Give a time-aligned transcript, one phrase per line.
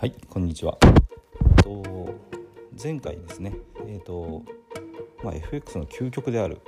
[0.00, 0.78] はいこんにちは。
[1.62, 2.14] と
[2.82, 3.54] 前回ですね
[3.86, 4.42] えっ、ー、と
[5.22, 6.62] まあ、FX の究極である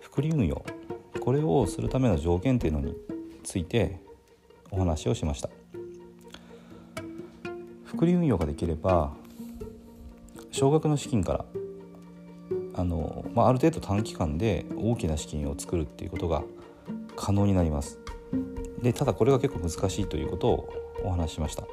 [0.00, 0.64] 複利運用
[1.18, 2.94] これをするための条件っていうのに
[3.42, 3.98] ついて
[4.70, 5.50] お話をしました。
[7.86, 9.12] 複利運用ができれば
[10.52, 11.44] 少額の資金から
[12.74, 16.44] あの、まあ、ある程度短期間で大きな資金を作るっていうことが
[17.16, 17.98] 可能になります。
[18.80, 21.64] でただこれが結構難しいということをお話ししました。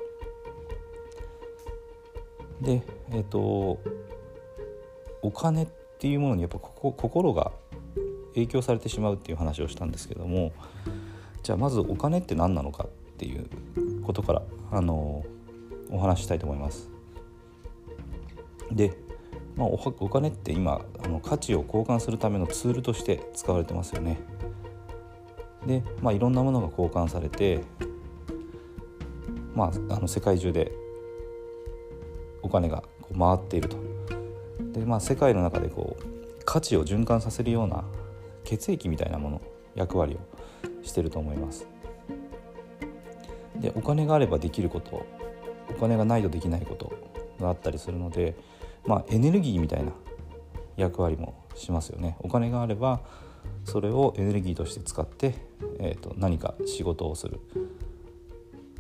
[2.62, 3.80] でえっ、ー、と
[5.22, 5.68] お金っ
[6.00, 7.52] ていうものにやっぱここ心が
[8.34, 10.52] 影響されてしまうっていう話をしたんですけども
[11.44, 13.48] じゃあまずお金って何なのかっていう
[14.04, 15.24] ことからあの
[15.90, 16.90] お話ししたいと思います。
[18.72, 18.94] で、
[19.56, 24.20] まあ、おお金って今あの価値を交換するためのツールとして使われてますよね。
[25.66, 27.62] で、まあ、いろんなものが交換されて、
[29.54, 30.72] まあ、あの世界中で
[32.42, 33.78] お金がこう回っていると。
[34.74, 36.04] でまあ、世界の中でこう
[36.46, 37.84] 価値を循環させるような
[38.44, 39.42] 血液みたいなもの
[39.76, 41.68] 役割をしてると思います。
[43.60, 45.06] でお金があればできること
[45.70, 46.94] お金がないとできないこと
[47.40, 48.36] があったりするので、
[48.86, 49.92] まあ、エネルギーみたいな
[50.78, 52.18] 役割もしますよね。
[52.20, 53.02] お金があれば
[53.66, 55.36] それをエネルギーとして使って、
[55.80, 57.40] えーと、何か仕事をする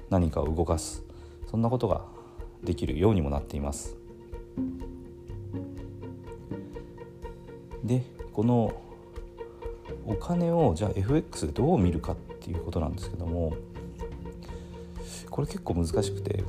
[0.10, 1.04] 何かを動かす
[1.50, 2.02] そんなことが
[2.64, 3.96] できるようにもなっています。
[7.84, 8.04] で
[8.34, 8.74] この
[10.06, 13.54] お金をじゃあ FX でどう見るかっていうことなんですけども
[15.30, 16.44] これ結構難しくて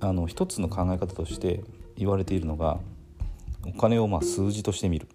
[0.00, 1.62] あの一つの考え方として
[1.96, 2.78] 言われているのが
[3.66, 5.08] お金をまあ数字として見る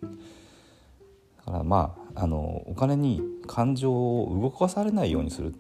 [1.46, 5.56] だからまああのお金に感情を動かされないようにする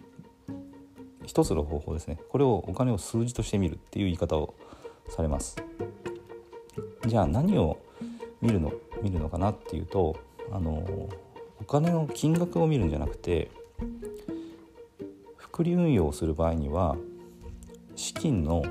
[1.26, 2.18] 一つの方法ですね。
[2.30, 4.54] これをお金を数字として見るっていう言い方を
[5.10, 5.58] されます。
[7.06, 7.78] じゃあ何を
[8.42, 10.16] 見るの見るのかなっていうと
[10.52, 11.10] あの
[11.60, 13.52] お金の金額を見るんじゃなくて
[15.36, 16.96] 複利運用をする場合には
[17.96, 18.64] 資金の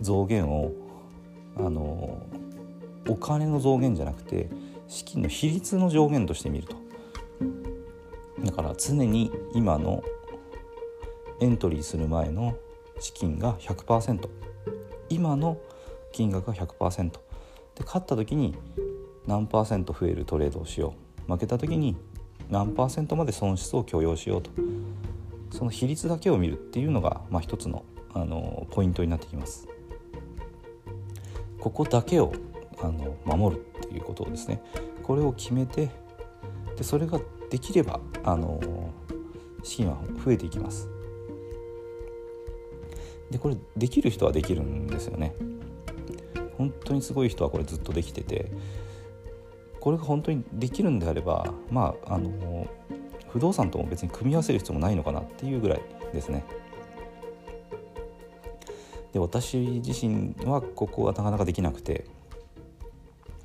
[0.00, 0.72] 増減を
[1.56, 2.26] あの
[3.08, 4.48] お金の増減じゃなくて
[4.88, 6.81] 資金の比率の上限として見ると。
[8.44, 10.02] だから常に今の
[11.40, 12.56] エントリーする前の
[13.00, 14.28] 資金が100%
[15.08, 15.58] 今の
[16.12, 17.18] 金額が100%で
[17.84, 18.54] 勝った時に
[19.26, 20.94] 何パーセント増えるトレードをしよ
[21.28, 21.32] う。
[21.32, 21.96] 負けた時に
[22.50, 24.50] 何パーセントまで損失を許容しようと。
[25.50, 29.66] その比率だけを見るっていうのが、まあ、一つのあのポイントになってきます。
[31.60, 32.32] ここだけを
[32.82, 34.60] あの守るっていうことをですね
[35.02, 35.90] これを決めて
[36.76, 37.20] でそれが
[37.52, 38.58] できればあの
[39.62, 40.88] 資金は増えていきます。
[43.30, 45.34] でこれできる人はできるんですよね。
[46.56, 48.50] 本当にすごい人はこれずっとできてて
[49.80, 52.66] これが本当にできるんであればまああの
[53.28, 55.82] 不動産とも別に組み合わせる必要もないのかなっていうぐらい
[56.14, 56.46] ですね。
[59.12, 62.06] で私自身はここはなかなかできなくて、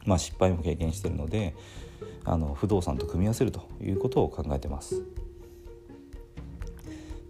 [0.06, 1.56] まあ、失敗も経験してるので
[2.28, 5.02] あの不動産と組み合わせるということを考えてます。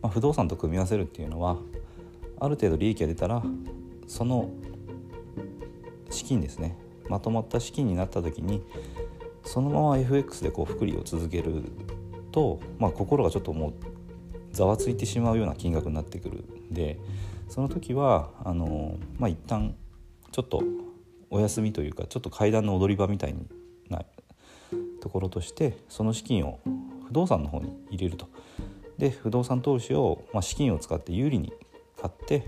[0.02, 1.58] まあ、不動産と組み合わせるっていうのは
[2.40, 3.44] ある程度利益が出たら
[4.08, 4.50] その
[6.10, 6.78] 資金ですね
[7.10, 8.62] まとまった資金になった時に
[9.44, 11.64] そのまま FX でこう複利を続ける
[12.32, 13.74] と、まあ、心がちょっともう
[14.52, 17.00] ざわついてしまうような金額になってくるんで
[17.48, 19.76] その時はあの、まあ、一旦
[20.32, 20.64] ちょっと
[21.30, 23.36] お休みというかちょっと階段の踊り場みたい
[23.90, 24.04] な
[25.08, 26.60] ところとしてその資金を
[27.08, 28.28] 不動産の方に入れると。
[28.98, 31.54] で不動産投資を、まあ、資金を使って有利に
[32.02, 32.46] 買って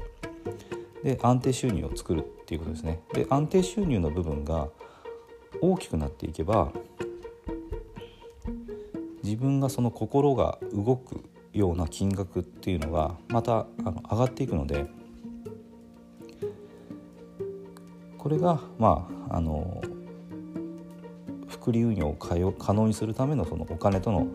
[1.04, 3.02] で安定収入を作るっていうことですね。
[3.14, 4.68] で安定収入の部分が
[5.62, 6.74] 大きくなっていけば
[9.24, 11.24] 自分がその心が動く
[11.54, 14.86] ような金額っていうのがまたあの上がっていくので
[18.18, 19.82] これがまああの
[21.60, 24.28] 複利運用を可能にするためのそのお金との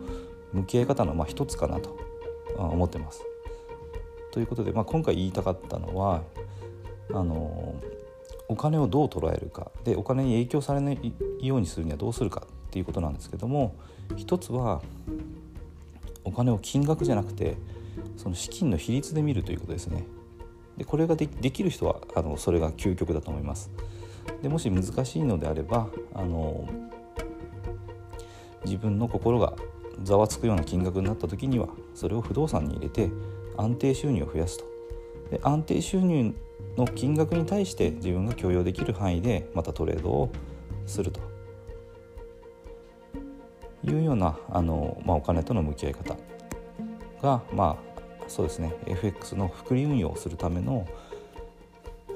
[0.53, 1.97] 向き合い方のまあ一つかなと
[2.57, 3.23] 思ってます。
[4.31, 6.21] ということで、まあ、今回言いたかったのは
[7.11, 7.75] あの
[8.47, 13.75] お金をどう捉えるかでお金に影響されないようにするにはどうするかっていうことなんですけども
[14.17, 14.81] 一つは
[16.25, 17.55] お金を金額じゃなくて
[18.17, 20.05] その資金の比率で見るということですね。
[20.77, 23.71] でこれができる人はあのそれが究極だと思います。
[24.41, 26.67] でもし難しいのであればあの
[28.65, 29.53] 自分の心が
[30.03, 33.09] ざわつくような金額になった時にはそれを不動産に入れて
[33.57, 34.65] 安定収入を増やすと。
[35.31, 36.33] で安定収入
[36.77, 40.31] の金額に対して自分が許容できる範囲でまたトレードを
[40.85, 41.21] すると。
[43.83, 46.15] いうようなあの、まあ、お金との向き合い方
[47.21, 47.95] がまあ
[48.27, 48.73] そうですね。
[48.87, 50.87] FX の複利運用をするための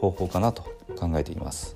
[0.01, 0.63] 方法かなと
[0.97, 1.75] 考えています。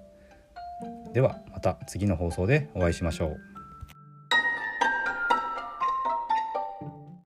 [1.13, 3.50] ではまた次の放送でお会いしましょう。